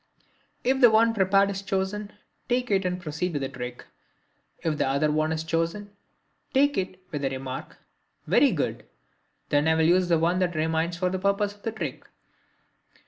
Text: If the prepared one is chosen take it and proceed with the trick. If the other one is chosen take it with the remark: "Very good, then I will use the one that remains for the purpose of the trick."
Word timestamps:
If 0.63 0.81
the 0.81 0.89
prepared 1.13 1.31
one 1.31 1.49
is 1.51 1.61
chosen 1.61 2.11
take 2.49 2.71
it 2.71 2.85
and 2.85 2.99
proceed 2.99 3.33
with 3.33 3.43
the 3.43 3.49
trick. 3.49 3.85
If 4.63 4.79
the 4.79 4.87
other 4.87 5.11
one 5.11 5.31
is 5.31 5.43
chosen 5.43 5.91
take 6.55 6.75
it 6.75 6.99
with 7.11 7.21
the 7.21 7.29
remark: 7.29 7.77
"Very 8.25 8.51
good, 8.51 8.87
then 9.49 9.67
I 9.67 9.75
will 9.75 9.83
use 9.85 10.09
the 10.09 10.17
one 10.17 10.39
that 10.39 10.55
remains 10.55 10.97
for 10.97 11.11
the 11.11 11.19
purpose 11.19 11.53
of 11.53 11.61
the 11.61 11.71
trick." 11.71 12.05